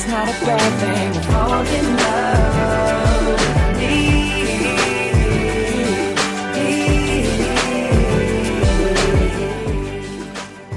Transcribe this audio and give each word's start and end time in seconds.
It's 0.00 0.06
not 0.06 0.28
a 0.28 0.32
bad 0.46 1.12
thing 1.12 1.22
fall 1.24 1.66
in 1.66 1.96
love. 1.96 2.18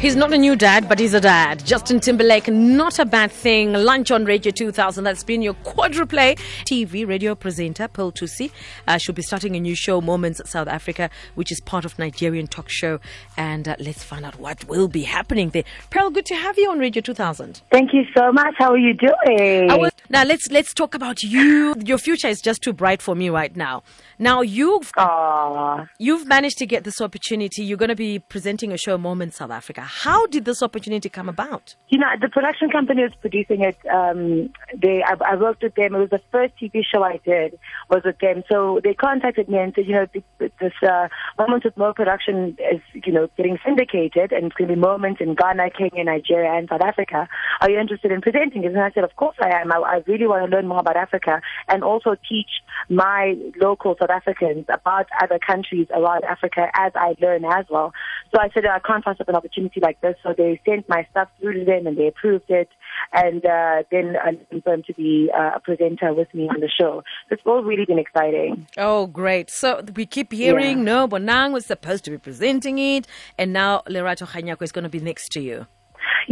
He's 0.00 0.16
not 0.16 0.32
a 0.32 0.38
new 0.38 0.56
dad, 0.56 0.88
but 0.88 0.98
he's 0.98 1.12
a 1.12 1.20
dad. 1.20 1.62
Justin 1.66 2.00
Timberlake, 2.00 2.48
not 2.48 2.98
a 2.98 3.04
bad 3.04 3.30
thing. 3.30 3.74
Lunch 3.74 4.10
on 4.10 4.24
Radio 4.24 4.50
2000. 4.50 5.04
That's 5.04 5.22
been 5.22 5.42
your 5.42 5.52
quadruple 5.62 6.18
TV 6.64 7.06
radio 7.06 7.34
presenter, 7.34 7.86
Pearl 7.86 8.10
Thusi. 8.10 8.50
Uh, 8.88 8.96
she'll 8.96 9.14
be 9.14 9.20
starting 9.20 9.56
a 9.56 9.60
new 9.60 9.74
show, 9.74 10.00
Moments 10.00 10.40
South 10.48 10.68
Africa, 10.68 11.10
which 11.34 11.52
is 11.52 11.60
part 11.60 11.84
of 11.84 11.98
Nigerian 11.98 12.46
talk 12.46 12.70
show. 12.70 12.98
And 13.36 13.68
uh, 13.68 13.76
let's 13.78 14.02
find 14.02 14.24
out 14.24 14.40
what 14.40 14.66
will 14.68 14.88
be 14.88 15.02
happening 15.02 15.50
there. 15.50 15.64
Pearl, 15.90 16.08
good 16.08 16.24
to 16.26 16.34
have 16.34 16.56
you 16.56 16.70
on 16.70 16.78
Radio 16.78 17.02
2000. 17.02 17.60
Thank 17.70 17.92
you 17.92 18.04
so 18.16 18.32
much. 18.32 18.54
How 18.56 18.70
are 18.70 18.78
you 18.78 18.94
doing? 18.94 19.68
Was, 19.68 19.92
now 20.08 20.24
let's 20.24 20.50
let's 20.50 20.72
talk 20.72 20.94
about 20.94 21.22
you. 21.22 21.74
Your 21.84 21.98
future 21.98 22.28
is 22.28 22.40
just 22.40 22.62
too 22.62 22.72
bright 22.72 23.02
for 23.02 23.14
me 23.14 23.28
right 23.28 23.54
now. 23.54 23.82
Now 24.18 24.40
you've 24.40 24.92
Aw. 24.96 25.86
you've 25.98 26.26
managed 26.26 26.56
to 26.58 26.66
get 26.66 26.84
this 26.84 27.02
opportunity. 27.02 27.62
You're 27.64 27.78
going 27.78 27.90
to 27.90 27.94
be 27.94 28.18
presenting 28.18 28.72
a 28.72 28.78
show, 28.78 28.96
Moments 28.96 29.36
South 29.36 29.50
Africa. 29.50 29.89
How 29.90 30.26
did 30.28 30.44
this 30.44 30.62
opportunity 30.62 31.08
come 31.08 31.28
about? 31.28 31.74
You 31.88 31.98
know, 31.98 32.06
the 32.20 32.28
production 32.28 32.70
company 32.70 33.02
was 33.02 33.12
producing 33.20 33.62
it. 33.62 33.76
Um, 33.92 34.50
they, 34.80 35.02
I, 35.02 35.14
I 35.32 35.36
worked 35.36 35.64
with 35.64 35.74
them. 35.74 35.96
It 35.96 35.98
was 35.98 36.10
the 36.10 36.20
first 36.30 36.54
TV 36.62 36.82
show 36.84 37.02
I 37.02 37.18
did 37.24 37.58
was 37.90 38.02
with 38.04 38.18
them. 38.20 38.44
So 38.48 38.80
they 38.84 38.94
contacted 38.94 39.48
me 39.48 39.58
and 39.58 39.72
said, 39.74 39.86
you 39.86 39.94
know, 39.94 40.06
this 40.38 40.72
uh, 40.88 41.08
Moments 41.38 41.64
with 41.64 41.76
Mo 41.76 41.92
production 41.92 42.56
is, 42.72 42.80
you 42.94 43.12
know, 43.12 43.28
getting 43.36 43.58
syndicated, 43.64 44.30
and 44.30 44.46
it's 44.46 44.54
going 44.54 44.68
to 44.68 44.74
be 44.76 44.80
Moments 44.80 45.20
in 45.20 45.34
Ghana, 45.34 45.70
Kenya, 45.70 46.04
Nigeria, 46.04 46.52
and 46.52 46.68
South 46.68 46.82
Africa. 46.82 47.28
Are 47.60 47.68
you 47.70 47.78
interested 47.78 48.12
in 48.12 48.20
presenting 48.20 48.62
it? 48.62 48.68
And 48.68 48.80
I 48.80 48.92
said, 48.92 49.02
of 49.02 49.16
course 49.16 49.36
I 49.40 49.60
am. 49.60 49.72
I, 49.72 49.78
I 49.78 50.02
really 50.06 50.28
want 50.28 50.48
to 50.48 50.56
learn 50.56 50.68
more 50.68 50.78
about 50.78 50.96
Africa 50.96 51.42
and 51.66 51.82
also 51.82 52.14
teach 52.28 52.62
my 52.88 53.34
local 53.60 53.96
South 53.98 54.10
Africans 54.10 54.66
about 54.68 55.06
other 55.20 55.40
countries 55.44 55.88
around 55.90 56.24
Africa 56.24 56.68
as 56.74 56.92
I 56.94 57.16
learn 57.20 57.44
as 57.44 57.66
well. 57.68 57.92
So 58.32 58.40
I 58.40 58.50
said, 58.54 58.64
I 58.66 58.78
can't 58.78 59.04
pass 59.04 59.16
up 59.20 59.28
an 59.28 59.34
opportunity 59.34 59.79
like 59.80 60.00
this. 60.00 60.16
So 60.22 60.34
they 60.36 60.60
sent 60.68 60.88
my 60.88 61.06
stuff 61.10 61.28
through 61.40 61.60
to 61.60 61.64
them 61.64 61.86
and 61.86 61.96
they 61.96 62.06
approved 62.06 62.50
it. 62.50 62.68
And 63.12 63.44
uh, 63.44 63.82
then 63.90 64.16
I 64.22 64.38
confirmed 64.50 64.84
to 64.86 64.94
be 64.94 65.30
uh, 65.36 65.52
a 65.56 65.60
presenter 65.60 66.12
with 66.14 66.32
me 66.34 66.48
on 66.48 66.60
the 66.60 66.68
show. 66.68 67.02
So 67.28 67.32
it's 67.32 67.42
all 67.46 67.62
really 67.62 67.84
been 67.84 67.98
exciting. 67.98 68.66
Oh, 68.76 69.06
great. 69.06 69.50
So 69.50 69.82
we 69.94 70.06
keep 70.06 70.32
hearing, 70.32 70.78
Yeah. 70.78 70.84
no, 70.84 71.08
Bonang 71.08 71.52
was 71.52 71.66
supposed 71.66 72.04
to 72.04 72.10
be 72.10 72.18
presenting 72.18 72.78
it, 72.78 73.06
and 73.38 73.52
now 73.52 73.82
Lerato 73.88 74.26
Kganyago 74.26 74.62
is 74.62 74.72
going 74.72 74.84
to 74.84 74.90
be 74.90 75.00
next 75.00 75.30
to 75.32 75.40
you. 75.40 75.66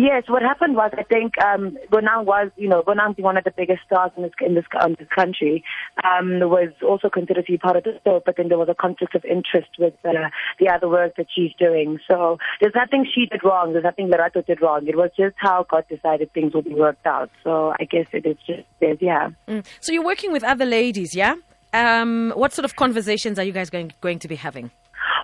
Yes, 0.00 0.22
what 0.28 0.42
happened 0.42 0.76
was 0.76 0.92
I 0.96 1.02
think 1.02 1.32
um, 1.42 1.76
Bonang 1.90 2.24
was, 2.24 2.52
you 2.54 2.68
know, 2.68 2.82
Bonang 2.82 3.16
being 3.16 3.24
one 3.24 3.36
of 3.36 3.42
the 3.42 3.50
biggest 3.50 3.80
stars 3.84 4.12
in 4.16 4.22
this 4.22 4.30
in 4.40 4.54
this, 4.54 4.64
in 4.86 4.94
this 4.96 5.08
country, 5.12 5.64
um, 6.04 6.38
was 6.38 6.68
also 6.86 7.08
considered 7.08 7.46
to 7.46 7.52
be 7.52 7.58
part 7.58 7.74
of 7.74 7.82
the 7.82 7.98
show. 8.04 8.22
But 8.24 8.36
then 8.36 8.46
there 8.46 8.58
was 8.58 8.68
a 8.68 8.76
conflict 8.76 9.16
of 9.16 9.24
interest 9.24 9.70
with 9.76 9.94
uh, 10.04 10.30
the 10.60 10.68
other 10.68 10.88
work 10.88 11.16
that 11.16 11.26
she's 11.34 11.50
doing. 11.58 11.98
So 12.08 12.38
there's 12.60 12.76
nothing 12.76 13.06
she 13.12 13.26
did 13.26 13.42
wrong. 13.42 13.72
There's 13.72 13.82
nothing 13.82 14.08
Lerato 14.08 14.46
did 14.46 14.62
wrong. 14.62 14.86
It 14.86 14.94
was 14.94 15.10
just 15.16 15.34
how 15.36 15.66
God 15.68 15.84
decided 15.88 16.32
things 16.32 16.54
would 16.54 16.66
be 16.66 16.76
worked 16.76 17.04
out. 17.04 17.28
So 17.42 17.74
I 17.80 17.82
guess 17.82 18.06
it 18.12 18.24
is 18.24 18.36
just 18.46 18.68
there's 18.78 18.98
yeah. 19.00 19.30
Mm. 19.48 19.66
So 19.80 19.90
you're 19.90 20.04
working 20.04 20.30
with 20.32 20.44
other 20.44 20.64
ladies, 20.64 21.16
yeah? 21.16 21.34
Um, 21.72 22.32
what 22.36 22.52
sort 22.52 22.64
of 22.64 22.76
conversations 22.76 23.36
are 23.36 23.44
you 23.44 23.52
guys 23.52 23.68
going 23.68 23.92
going 24.00 24.20
to 24.20 24.28
be 24.28 24.36
having? 24.36 24.70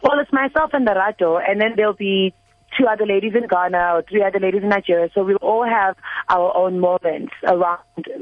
Well, 0.02 0.18
it's 0.18 0.32
myself 0.32 0.70
and 0.72 0.84
Lerato, 0.84 1.40
and 1.48 1.60
then 1.60 1.74
there'll 1.76 1.92
be 1.92 2.34
two 2.78 2.86
other 2.86 3.06
ladies 3.06 3.32
in 3.34 3.46
Ghana 3.46 3.94
or 3.94 4.02
three 4.02 4.22
other 4.22 4.40
ladies 4.40 4.62
in 4.62 4.68
Nigeria. 4.68 5.08
So 5.14 5.24
we'll 5.24 5.36
all 5.36 5.64
have 5.64 5.96
our 6.28 6.56
own 6.56 6.80
moments 6.80 7.32
around 7.44 7.80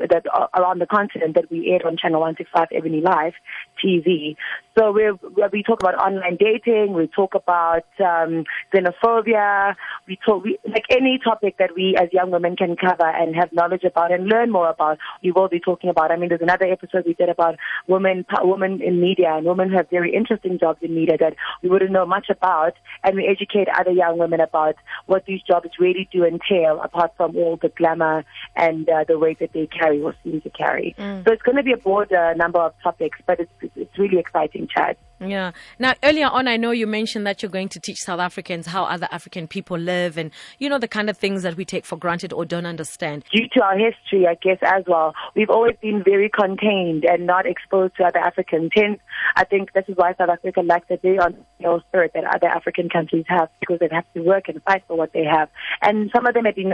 that 0.08 0.24
uh, 0.32 0.46
around 0.54 0.80
the 0.80 0.86
continent 0.86 1.34
that 1.34 1.50
we 1.50 1.70
aired 1.70 1.84
on 1.84 1.96
Channel 1.96 2.20
165 2.20 2.68
EbonyLife 2.70 3.34
TV. 3.82 4.36
So 4.78 4.90
we 4.90 5.10
we 5.52 5.62
talk 5.62 5.80
about 5.80 5.96
online 5.96 6.36
dating, 6.36 6.94
we 6.94 7.06
talk 7.06 7.34
about 7.34 7.84
um, 8.00 8.44
xenophobia, 8.72 9.74
we 10.06 10.18
talk 10.24 10.44
we, 10.44 10.58
like 10.66 10.86
any 10.90 11.18
topic 11.22 11.56
that 11.58 11.74
we 11.74 11.94
as 11.96 12.08
young 12.12 12.30
women 12.30 12.56
can 12.56 12.76
cover 12.76 13.06
and 13.06 13.36
have 13.36 13.52
knowledge 13.52 13.84
about 13.84 14.12
and 14.12 14.26
learn 14.28 14.50
more 14.50 14.70
about. 14.70 14.98
We 15.22 15.32
will 15.32 15.48
be 15.48 15.60
talking 15.60 15.90
about. 15.90 16.10
I 16.10 16.16
mean, 16.16 16.30
there's 16.30 16.40
another 16.40 16.66
episode 16.66 17.04
we 17.06 17.14
did 17.14 17.28
about 17.28 17.56
women 17.86 18.24
women 18.40 18.80
in 18.80 19.00
media 19.00 19.34
and 19.36 19.46
women 19.46 19.70
who 19.70 19.76
have 19.76 19.90
very 19.90 20.14
interesting 20.14 20.58
jobs 20.58 20.78
in 20.82 20.94
media 20.94 21.16
that 21.18 21.34
we 21.62 21.68
wouldn't 21.68 21.92
know 21.92 22.06
much 22.06 22.28
about, 22.30 22.72
and 23.04 23.16
we 23.16 23.26
educate 23.26 23.68
other 23.68 23.90
young 23.90 24.18
women 24.18 24.40
about 24.40 24.76
what 25.06 25.26
these 25.26 25.42
jobs 25.42 25.68
really 25.78 26.08
do 26.10 26.24
entail, 26.24 26.80
apart 26.82 27.12
from 27.16 27.36
all 27.36 27.58
the 27.60 27.68
glamour 27.68 28.24
and 28.56 28.88
uh, 28.88 29.04
the 29.06 29.18
weight 29.18 29.38
that 29.40 29.52
they 29.52 29.66
carry 29.66 30.00
or 30.00 30.14
seem 30.24 30.40
to 30.40 30.50
carry. 30.50 30.94
So 31.24 31.32
it's 31.32 31.42
going 31.42 31.56
to 31.56 31.62
be 31.62 31.72
a 31.72 31.76
broad 31.76 32.12
uh, 32.12 32.32
number 32.34 32.58
of 32.58 32.72
topics, 32.82 33.18
but 33.26 33.40
it's 33.40 33.52
it's 33.76 33.98
really 33.98 34.18
exciting, 34.18 34.61
Chad. 34.68 34.96
Yeah. 35.24 35.52
Now, 35.78 35.94
earlier 36.02 36.26
on, 36.26 36.48
I 36.48 36.56
know 36.56 36.70
you 36.72 36.86
mentioned 36.86 37.26
that 37.26 37.42
you're 37.42 37.50
going 37.50 37.68
to 37.70 37.80
teach 37.80 37.98
South 37.98 38.20
Africans 38.20 38.66
how 38.66 38.84
other 38.84 39.08
African 39.10 39.46
people 39.46 39.78
live 39.78 40.18
and, 40.18 40.30
you 40.58 40.68
know, 40.68 40.78
the 40.78 40.88
kind 40.88 41.08
of 41.08 41.16
things 41.16 41.42
that 41.42 41.56
we 41.56 41.64
take 41.64 41.84
for 41.84 41.96
granted 41.96 42.32
or 42.32 42.44
don't 42.44 42.66
understand. 42.66 43.24
due 43.32 43.48
to 43.54 43.62
our 43.62 43.76
history, 43.76 44.26
I 44.26 44.34
guess, 44.34 44.58
as 44.62 44.84
well, 44.86 45.14
we've 45.34 45.50
always 45.50 45.76
been 45.80 46.02
very 46.04 46.28
contained 46.28 47.04
and 47.04 47.26
not 47.26 47.46
exposed 47.46 47.96
to 47.96 48.04
other 48.04 48.18
Africans. 48.18 48.70
Hence, 48.74 49.00
I 49.36 49.44
think 49.44 49.72
this 49.72 49.84
is 49.88 49.96
why 49.96 50.14
South 50.14 50.28
Africa 50.28 50.60
lacks 50.60 50.86
a 50.90 50.96
very 50.96 51.18
entrepreneurial 51.18 51.82
spirit 51.88 52.12
that 52.14 52.24
other 52.24 52.48
African 52.48 52.88
countries 52.88 53.24
have 53.28 53.48
because 53.60 53.78
they 53.78 53.88
have 53.90 54.04
to 54.14 54.20
work 54.22 54.48
and 54.48 54.62
fight 54.62 54.82
for 54.88 54.96
what 54.96 55.12
they 55.12 55.24
have. 55.24 55.48
And 55.80 56.10
some 56.14 56.26
of 56.26 56.34
them 56.34 56.44
have 56.44 56.56
been 56.56 56.72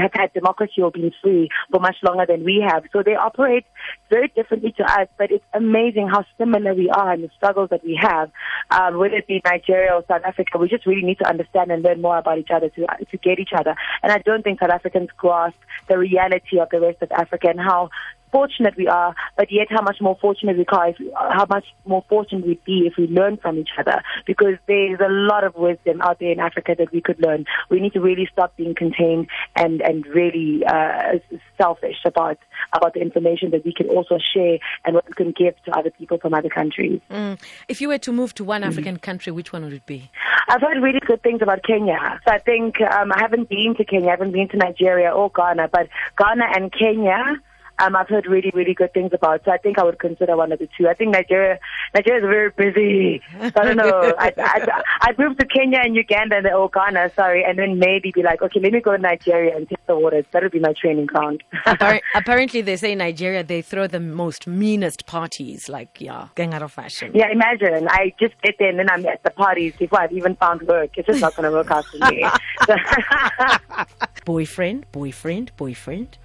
have 0.00 0.10
had 0.14 0.32
democracy 0.32 0.82
or 0.82 0.90
been 0.90 1.12
free 1.22 1.48
for 1.70 1.80
much 1.80 1.96
longer 2.02 2.24
than 2.26 2.44
we 2.44 2.64
have. 2.66 2.84
So 2.92 3.02
they 3.04 3.14
operate 3.14 3.64
very 4.08 4.28
differently 4.28 4.72
to 4.78 4.84
us, 4.84 5.08
but 5.18 5.30
it's 5.30 5.44
amazing 5.54 6.08
how 6.08 6.24
similar 6.38 6.74
we 6.74 6.88
are 6.90 7.12
and 7.12 7.24
the 7.24 7.30
struggles 7.50 7.70
that 7.70 7.84
we 7.84 7.98
have, 8.00 8.30
um, 8.70 8.98
whether 8.98 9.16
it 9.16 9.26
be 9.26 9.40
Nigeria 9.44 9.92
or 9.92 10.04
South 10.06 10.22
Africa. 10.24 10.58
We 10.58 10.68
just 10.68 10.86
really 10.86 11.02
need 11.02 11.18
to 11.18 11.28
understand 11.28 11.70
and 11.70 11.82
learn 11.82 12.00
more 12.00 12.18
about 12.18 12.38
each 12.38 12.50
other 12.54 12.68
to, 12.68 12.86
to 13.10 13.16
get 13.18 13.38
each 13.38 13.50
other. 13.56 13.74
And 14.02 14.12
I 14.12 14.18
don't 14.18 14.42
think 14.42 14.60
South 14.60 14.70
Africans 14.70 15.08
grasp 15.16 15.56
the 15.88 15.98
reality 15.98 16.58
of 16.60 16.68
the 16.70 16.80
rest 16.80 17.02
of 17.02 17.10
Africa 17.12 17.48
and 17.48 17.60
how 17.60 17.90
fortunate 18.32 18.76
we 18.76 18.86
are, 18.86 19.14
but 19.36 19.50
yet 19.50 19.66
how 19.70 19.82
much 19.82 20.00
more 20.00 20.16
fortunate 20.20 20.56
we 20.56 20.64
are, 20.64 20.94
how 21.32 21.46
much 21.48 21.64
more 21.84 22.04
fortunate 22.08 22.46
we'd 22.46 22.64
be 22.64 22.86
if 22.86 22.94
we 22.96 23.06
learn 23.08 23.36
from 23.36 23.58
each 23.58 23.70
other. 23.78 24.02
Because 24.26 24.54
there's 24.66 25.00
a 25.00 25.10
lot 25.10 25.44
of 25.44 25.54
wisdom 25.56 26.00
out 26.00 26.20
there 26.20 26.30
in 26.30 26.40
Africa 26.40 26.74
that 26.78 26.92
we 26.92 27.00
could 27.00 27.20
learn. 27.20 27.44
We 27.70 27.80
need 27.80 27.92
to 27.94 28.00
really 28.00 28.28
stop 28.32 28.56
being 28.56 28.74
contained 28.74 29.28
and 29.56 29.82
and 29.82 30.06
really 30.06 30.64
uh, 30.64 31.18
selfish 31.58 31.96
about 32.04 32.38
about 32.72 32.94
the 32.94 33.00
information 33.00 33.50
that 33.50 33.64
we 33.64 33.72
can 33.72 33.88
also 33.88 34.18
share 34.18 34.58
and 34.84 34.94
what 34.94 35.06
we 35.06 35.14
can 35.14 35.32
give 35.32 35.54
to 35.64 35.76
other 35.76 35.90
people 35.90 36.18
from 36.18 36.34
other 36.34 36.48
countries. 36.48 37.00
Mm. 37.10 37.38
If 37.68 37.80
you 37.80 37.88
were 37.88 37.98
to 37.98 38.12
move 38.12 38.34
to 38.34 38.44
one 38.44 38.64
African 38.64 38.98
country, 38.98 39.32
which 39.32 39.52
one 39.52 39.64
would 39.64 39.72
it 39.72 39.86
be? 39.86 40.10
I've 40.48 40.60
heard 40.60 40.82
really 40.82 41.00
good 41.06 41.22
things 41.22 41.42
about 41.42 41.62
Kenya. 41.64 42.20
So 42.24 42.32
I 42.32 42.38
think 42.38 42.80
um, 42.80 43.12
I 43.12 43.20
haven't 43.20 43.48
been 43.48 43.74
to 43.76 43.84
Kenya, 43.84 44.08
I 44.08 44.10
haven't 44.10 44.32
been 44.32 44.48
to 44.48 44.56
Nigeria 44.56 45.10
or 45.10 45.30
Ghana, 45.30 45.68
but 45.68 45.88
Ghana 46.18 46.44
and 46.54 46.72
Kenya. 46.72 47.40
Um, 47.80 47.96
I've 47.96 48.08
heard 48.08 48.26
really, 48.26 48.50
really 48.54 48.74
good 48.74 48.92
things 48.92 49.12
about. 49.12 49.44
So 49.44 49.50
I 49.50 49.58
think 49.58 49.78
I 49.78 49.84
would 49.84 49.98
consider 49.98 50.36
one 50.36 50.52
of 50.52 50.58
the 50.58 50.68
two. 50.76 50.88
I 50.88 50.94
think 50.94 51.12
Nigeria, 51.12 51.58
Nigeria 51.94 52.20
is 52.20 52.28
very 52.28 52.50
busy. 52.50 53.22
So 53.32 53.60
I 53.60 53.64
don't 53.64 53.76
know. 53.76 54.14
I, 54.18 54.32
I, 54.36 54.82
I'd 55.02 55.18
move 55.18 55.38
to 55.38 55.46
Kenya 55.46 55.80
and 55.82 55.94
Uganda 55.96 56.36
and 56.36 56.46
or 56.46 56.68
Ghana, 56.68 57.12
sorry, 57.14 57.44
and 57.44 57.58
then 57.58 57.78
maybe 57.78 58.12
be 58.14 58.22
like, 58.22 58.42
okay, 58.42 58.60
let 58.60 58.72
me 58.72 58.80
go 58.80 58.92
to 58.92 58.98
Nigeria 58.98 59.56
and 59.56 59.68
test 59.68 59.80
the 59.86 59.96
waters. 59.96 60.24
That 60.32 60.42
would 60.42 60.52
be 60.52 60.58
my 60.58 60.72
training 60.72 61.06
ground. 61.06 61.42
Apparently, 62.14 62.60
they 62.60 62.76
say 62.76 62.92
in 62.92 62.98
Nigeria 62.98 63.42
they 63.42 63.62
throw 63.62 63.86
the 63.86 64.00
most 64.00 64.46
meanest 64.46 65.06
parties, 65.06 65.68
like, 65.68 66.00
yeah, 66.00 66.28
gang 66.34 66.54
out 66.54 66.62
of 66.62 66.72
fashion. 66.72 67.12
yeah, 67.14 67.30
imagine. 67.30 67.88
I 67.88 68.12
just 68.18 68.40
get 68.42 68.56
there 68.58 68.68
and 68.68 68.78
then 68.78 68.90
I'm 68.90 69.06
at 69.06 69.22
the 69.22 69.30
parties 69.30 69.74
before 69.78 70.00
I've 70.00 70.12
even 70.12 70.36
found 70.36 70.62
work. 70.62 70.90
It's 70.96 71.06
just 71.06 71.20
not 71.20 71.34
going 71.36 71.50
to 71.50 71.52
work 71.52 71.70
out 71.70 71.84
for 71.86 71.98
me. 72.10 72.24
Boyfriend, 74.24 74.86
boyfriend, 74.92 75.52
boyfriend. 75.56 76.18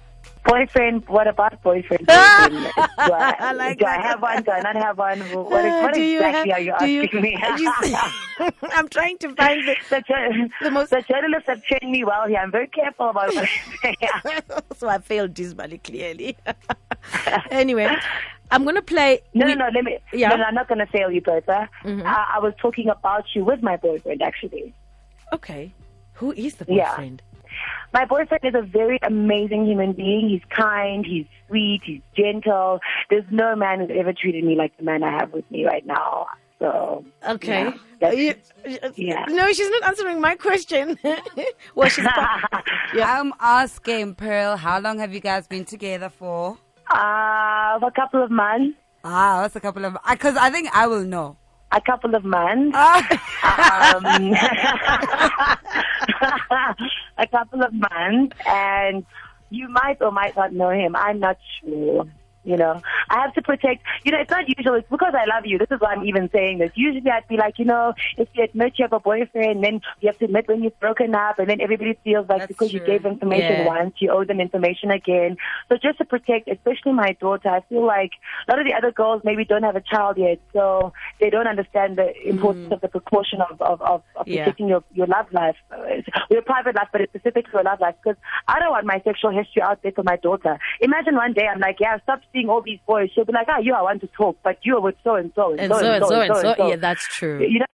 Boyfriend, 0.44 1.08
what 1.08 1.26
about 1.26 1.60
boyfriend? 1.62 2.06
boyfriend? 2.06 2.52
do 2.54 3.12
I, 3.12 3.52
like 3.56 3.78
do 3.78 3.84
that. 3.84 3.98
I 3.98 4.02
have 4.02 4.22
one? 4.22 4.42
Do 4.44 4.50
I 4.52 4.60
not 4.60 4.76
have 4.76 4.96
one? 4.96 5.18
What, 5.32 5.50
what 5.50 5.98
you 5.98 6.18
exactly 6.18 6.50
have- 6.52 6.58
are 6.58 6.60
you 6.60 6.74
do 6.78 6.86
you- 6.86 7.02
asking 7.02 7.20
me? 7.22 7.36
you- 7.58 8.52
I'm 8.72 8.88
trying 8.88 9.18
to 9.18 9.34
find 9.34 9.66
the, 9.66 9.74
the, 9.90 10.50
the 10.62 10.70
most- 10.70 10.90
the 10.90 11.02
journalists 11.02 11.48
have 11.48 11.64
trained 11.64 11.90
me 11.90 12.04
well 12.04 12.28
here. 12.28 12.38
I'm 12.38 12.52
very 12.52 12.68
careful 12.68 13.08
about 13.10 13.34
what 13.34 13.48
I 13.82 13.94
say. 14.22 14.40
so 14.76 14.88
I 14.88 14.98
failed 14.98 15.34
dismally, 15.34 15.78
clearly. 15.78 16.36
anyway, 17.50 17.96
I'm 18.52 18.62
going 18.62 18.76
to 18.76 18.82
play. 18.82 19.22
No, 19.34 19.46
we- 19.46 19.54
no, 19.56 19.66
no, 19.66 19.70
let 19.74 19.84
me. 19.84 19.98
Yeah. 20.12 20.28
No, 20.28 20.36
no, 20.36 20.44
I'm 20.44 20.54
not 20.54 20.68
going 20.68 20.78
to 20.78 20.86
fail 20.86 21.10
you, 21.10 21.22
Bertha. 21.22 21.68
Mhm. 21.82 22.04
I, 22.04 22.34
I 22.36 22.38
was 22.38 22.54
talking 22.60 22.88
about 22.88 23.24
you 23.34 23.44
with 23.44 23.62
my 23.62 23.76
boyfriend, 23.76 24.22
actually. 24.22 24.72
Okay. 25.32 25.72
Who 26.14 26.32
is 26.32 26.54
the 26.54 26.64
boyfriend? 26.66 27.20
My 27.96 28.04
boyfriend 28.04 28.44
is 28.44 28.54
a 28.54 28.60
very 28.60 28.98
amazing 29.02 29.64
human 29.64 29.92
being. 29.94 30.28
He's 30.28 30.42
kind, 30.54 31.02
he's 31.06 31.24
sweet, 31.48 31.80
he's 31.82 32.02
gentle. 32.14 32.78
There's 33.08 33.24
no 33.30 33.56
man 33.56 33.80
who's 33.80 33.88
ever 33.98 34.12
treated 34.12 34.44
me 34.44 34.54
like 34.54 34.76
the 34.76 34.82
man 34.84 35.02
I 35.02 35.12
have 35.18 35.32
with 35.32 35.50
me 35.50 35.64
right 35.64 35.86
now. 35.86 36.26
So 36.58 37.06
Okay. 37.26 37.72
yeah, 38.02 38.10
You- 38.12 38.34
yeah. 38.96 39.24
No, 39.30 39.50
she's 39.50 39.70
not 39.70 39.84
answering 39.88 40.20
my 40.20 40.34
question. 40.34 40.98
well, 41.74 41.88
she's. 41.88 42.06
I'm 43.02 43.32
asking 43.40 44.16
Pearl, 44.16 44.58
how 44.58 44.78
long 44.78 44.98
have 44.98 45.14
you 45.14 45.20
guys 45.20 45.46
been 45.46 45.64
together 45.64 46.10
for? 46.10 46.58
uh, 46.90 47.78
for 47.80 47.88
a 47.88 47.92
couple 47.96 48.22
of 48.22 48.30
months. 48.30 48.76
Ah, 49.04 49.40
that's 49.40 49.56
a 49.56 49.60
couple 49.60 49.86
of 49.86 49.96
because 50.10 50.36
I 50.36 50.50
think 50.50 50.68
I 50.74 50.86
will 50.86 51.04
know. 51.04 51.38
A 51.72 51.80
couple 51.80 52.14
of 52.14 52.24
months. 52.24 52.72
Ah, 52.76 53.96
um, 53.96 54.04
a 57.18 57.26
couple 57.28 57.62
of 57.62 57.72
months, 57.72 58.36
and 58.46 59.06
you 59.50 59.68
might 59.68 59.98
or 60.00 60.12
might 60.12 60.36
not 60.36 60.52
know 60.52 60.70
him. 60.70 60.96
I'm 60.96 61.20
not 61.20 61.38
sure. 61.60 62.06
You 62.46 62.56
know, 62.56 62.80
I 63.10 63.22
have 63.22 63.34
to 63.34 63.42
protect. 63.42 63.82
You 64.04 64.12
know, 64.12 64.18
it's 64.20 64.30
not 64.30 64.44
usual. 64.56 64.74
It's 64.76 64.88
because 64.88 65.14
I 65.14 65.24
love 65.34 65.44
you. 65.46 65.58
This 65.58 65.66
is 65.72 65.80
why 65.80 65.92
I'm 65.94 66.04
even 66.04 66.30
saying 66.32 66.58
this. 66.58 66.70
Usually, 66.76 67.10
I'd 67.10 67.26
be 67.28 67.36
like, 67.36 67.58
you 67.58 67.64
know, 67.64 67.92
if 68.16 68.28
you 68.34 68.44
admit 68.44 68.74
you 68.78 68.84
have 68.84 68.92
a 68.92 69.00
boyfriend, 69.00 69.64
then 69.64 69.80
you 70.00 70.06
have 70.08 70.18
to 70.18 70.26
admit 70.26 70.46
when 70.46 70.62
you've 70.62 70.78
broken 70.78 71.14
up, 71.14 71.40
and 71.40 71.50
then 71.50 71.60
everybody 71.60 71.98
feels 72.04 72.28
like 72.28 72.42
That's 72.42 72.48
because 72.52 72.72
you 72.72 72.80
gave 72.80 73.04
information 73.04 73.56
Yeah. 73.58 73.66
once, 73.66 73.94
you 73.98 74.10
owe 74.12 74.24
them 74.24 74.40
information 74.40 74.92
again. 74.92 75.36
So 75.68 75.76
just 75.82 75.98
to 75.98 76.04
protect, 76.04 76.48
especially 76.48 76.92
my 76.92 77.12
daughter, 77.20 77.48
I 77.48 77.60
feel 77.68 77.84
like 77.84 78.12
a 78.46 78.52
lot 78.52 78.60
of 78.60 78.66
the 78.66 78.74
other 78.74 78.92
girls 78.92 79.22
maybe 79.24 79.44
don't 79.44 79.64
have 79.64 79.74
a 79.76 79.80
child 79.80 80.16
yet, 80.16 80.38
so 80.52 80.92
they 81.20 81.30
don't 81.30 81.48
understand 81.48 81.98
the 81.98 82.12
importance 82.28 82.72
of 82.72 82.80
the 82.80 82.88
precaution 82.88 83.40
of 83.40 83.60
of 83.60 83.82
of, 83.82 84.02
of 84.14 84.28
Yeah. 84.28 84.44
protecting 84.44 84.68
your 84.68 84.84
your 84.92 85.08
love 85.08 85.26
life, 85.32 85.56
uh, 85.72 85.82
your 86.30 86.42
private 86.42 86.76
life, 86.76 86.88
but 86.92 87.00
it's 87.00 87.12
specific 87.12 87.46
to 87.46 87.52
your 87.54 87.64
love 87.64 87.80
life. 87.80 87.96
Because 88.02 88.18
I 88.46 88.60
don't 88.60 88.70
want 88.70 88.86
my 88.86 89.00
sexual 89.04 89.30
history 89.30 89.62
out 89.62 89.82
there 89.82 89.92
for 89.92 90.04
my 90.04 90.16
daughter. 90.16 90.58
Imagine 90.80 91.16
one 91.16 91.32
day 91.32 91.46
I'm 91.52 91.60
like, 91.60 91.78
yeah, 91.80 91.98
stop 92.04 92.20
seeing 92.36 92.48
all 92.48 92.62
these 92.62 92.78
boys. 92.86 93.10
She'll 93.14 93.24
be 93.24 93.32
like, 93.32 93.46
ah, 93.48 93.58
you, 93.58 93.74
I 93.74 93.82
want 93.82 94.00
to 94.02 94.06
talk, 94.08 94.36
but 94.44 94.58
you 94.62 94.76
are 94.76 94.80
with 94.80 94.96
so 95.02 95.14
and 95.14 95.32
so 95.34 95.52
and 95.52 95.60
And 95.60 95.72
so 95.72 95.92
and 95.92 96.04
so 96.06 96.20
and 96.20 96.56
so. 96.56 96.68
Yeah, 96.68 96.76
that's 96.76 97.06
true. 97.08 97.40
You 97.40 97.60
know. 97.60 97.66